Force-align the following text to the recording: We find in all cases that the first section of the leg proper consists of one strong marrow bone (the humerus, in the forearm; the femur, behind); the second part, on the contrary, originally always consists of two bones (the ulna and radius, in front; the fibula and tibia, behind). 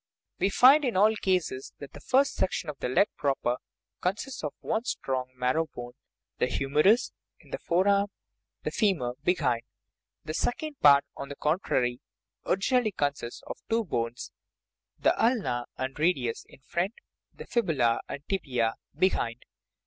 We 0.39 0.49
find 0.49 0.83
in 0.83 0.97
all 0.97 1.15
cases 1.15 1.73
that 1.77 1.93
the 1.93 1.99
first 1.99 2.33
section 2.33 2.71
of 2.71 2.79
the 2.79 2.89
leg 2.89 3.07
proper 3.17 3.57
consists 4.01 4.43
of 4.43 4.55
one 4.61 4.83
strong 4.83 5.31
marrow 5.35 5.67
bone 5.75 5.93
(the 6.39 6.47
humerus, 6.47 7.13
in 7.39 7.51
the 7.51 7.59
forearm; 7.59 8.07
the 8.63 8.71
femur, 8.71 9.13
behind); 9.23 9.61
the 10.25 10.33
second 10.33 10.79
part, 10.79 11.05
on 11.15 11.29
the 11.29 11.35
contrary, 11.35 12.01
originally 12.47 12.95
always 12.99 13.13
consists 13.13 13.43
of 13.45 13.59
two 13.69 13.85
bones 13.85 14.31
(the 14.97 15.13
ulna 15.23 15.67
and 15.77 15.99
radius, 15.99 16.47
in 16.49 16.61
front; 16.61 16.95
the 17.31 17.45
fibula 17.45 18.01
and 18.09 18.23
tibia, 18.27 18.73
behind). 18.97 19.45